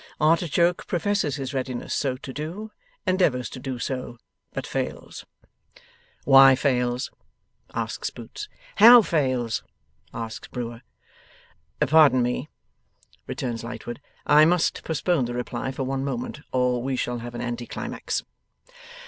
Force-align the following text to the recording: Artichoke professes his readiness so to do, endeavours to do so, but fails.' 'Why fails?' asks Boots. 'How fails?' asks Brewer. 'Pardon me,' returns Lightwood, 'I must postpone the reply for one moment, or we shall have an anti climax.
Artichoke 0.19 0.87
professes 0.87 1.35
his 1.35 1.53
readiness 1.53 1.93
so 1.93 2.17
to 2.17 2.33
do, 2.33 2.71
endeavours 3.05 3.51
to 3.51 3.59
do 3.59 3.77
so, 3.77 4.17
but 4.51 4.65
fails.' 4.65 5.27
'Why 6.25 6.55
fails?' 6.55 7.11
asks 7.75 8.09
Boots. 8.09 8.49
'How 8.77 9.03
fails?' 9.03 9.61
asks 10.11 10.47
Brewer. 10.47 10.81
'Pardon 11.79 12.23
me,' 12.23 12.49
returns 13.27 13.63
Lightwood, 13.63 14.01
'I 14.25 14.45
must 14.45 14.83
postpone 14.83 15.25
the 15.25 15.35
reply 15.35 15.71
for 15.71 15.83
one 15.83 16.03
moment, 16.03 16.39
or 16.51 16.81
we 16.81 16.95
shall 16.95 17.19
have 17.19 17.35
an 17.35 17.41
anti 17.41 17.67
climax. 17.67 18.23